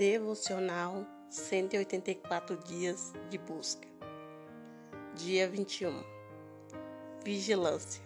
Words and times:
Devocional 0.00 1.06
184 1.28 2.56
dias 2.64 3.12
de 3.28 3.36
busca. 3.36 3.86
Dia 5.14 5.46
21. 5.46 6.02
Vigilância. 7.22 8.02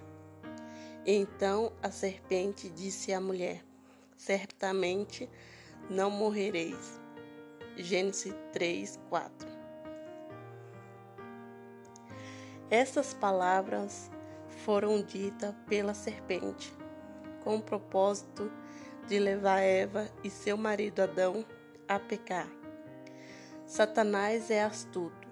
Então 1.06 1.72
a 1.80 1.92
serpente 1.92 2.68
disse 2.68 3.12
à 3.12 3.20
mulher: 3.20 3.64
Certamente 4.16 5.30
não 5.88 6.10
morrereis. 6.10 7.00
Gênesis 7.76 8.34
3, 8.52 8.98
4. 9.08 9.48
Essas 12.68 13.14
palavras 13.14 14.10
foram 14.64 15.00
ditas 15.00 15.54
pela 15.68 15.94
serpente 15.94 16.72
com 17.44 17.54
o 17.54 17.62
propósito 17.62 18.50
de 19.06 19.20
levar 19.20 19.60
Eva 19.60 20.10
e 20.24 20.28
seu 20.28 20.56
marido 20.56 21.00
Adão 21.00 21.46
a 21.88 21.98
pecar. 21.98 22.48
Satanás 23.66 24.50
é 24.50 24.62
astuto, 24.62 25.28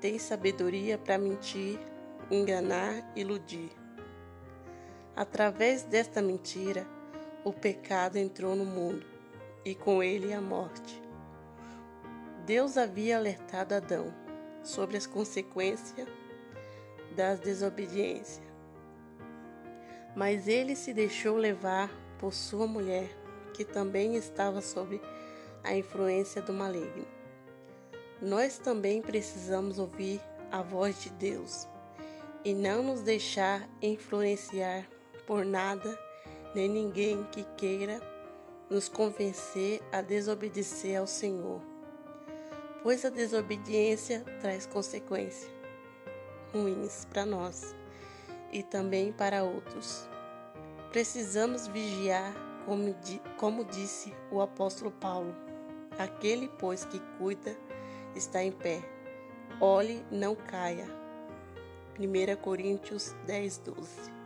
tem 0.00 0.18
sabedoria 0.18 0.98
para 0.98 1.18
mentir, 1.18 1.78
enganar, 2.30 3.12
iludir. 3.14 3.70
Através 5.14 5.82
desta 5.82 6.20
mentira, 6.22 6.86
o 7.44 7.52
pecado 7.52 8.16
entrou 8.16 8.56
no 8.56 8.64
mundo 8.64 9.06
e 9.64 9.74
com 9.74 10.02
ele 10.02 10.32
a 10.32 10.40
morte. 10.40 11.02
Deus 12.44 12.76
havia 12.76 13.16
alertado 13.16 13.74
Adão 13.74 14.12
sobre 14.62 14.96
as 14.96 15.06
consequências 15.06 16.08
das 17.14 17.40
desobediências, 17.40 18.42
mas 20.16 20.48
ele 20.48 20.74
se 20.74 20.92
deixou 20.92 21.36
levar 21.36 21.90
por 22.18 22.32
sua 22.32 22.66
mulher, 22.66 23.08
que 23.52 23.64
também 23.64 24.16
estava 24.16 24.60
sob 24.60 25.00
a 25.64 25.74
influência 25.74 26.42
do 26.42 26.52
maligno. 26.52 27.06
Nós 28.20 28.58
também 28.58 29.02
precisamos 29.02 29.78
ouvir 29.78 30.20
a 30.50 30.62
voz 30.62 31.00
de 31.02 31.10
Deus 31.10 31.66
e 32.44 32.54
não 32.54 32.82
nos 32.82 33.00
deixar 33.00 33.68
influenciar 33.80 34.86
por 35.26 35.44
nada 35.44 35.98
nem 36.54 36.68
ninguém 36.68 37.24
que 37.32 37.44
queira 37.56 38.00
nos 38.68 38.88
convencer 38.88 39.82
a 39.92 40.00
desobedecer 40.00 40.98
ao 40.98 41.06
Senhor, 41.06 41.60
pois 42.82 43.04
a 43.04 43.10
desobediência 43.10 44.24
traz 44.40 44.66
consequências 44.66 45.50
ruins 46.52 47.06
para 47.06 47.24
nós 47.24 47.74
e 48.52 48.62
também 48.62 49.12
para 49.12 49.42
outros. 49.42 50.08
Precisamos 50.90 51.66
vigiar, 51.66 52.34
como, 52.66 52.94
como 53.38 53.64
disse 53.64 54.12
o 54.30 54.40
apóstolo 54.40 54.90
Paulo 54.90 55.34
Aquele, 55.98 56.48
pois, 56.58 56.84
que 56.84 56.98
cuida 57.18 57.56
está 58.14 58.42
em 58.42 58.52
pé. 58.52 58.82
Olhe, 59.60 60.04
não 60.10 60.34
caia. 60.34 60.86
1 61.98 62.36
Coríntios 62.40 63.14
10, 63.26 63.58
12. 63.58 64.21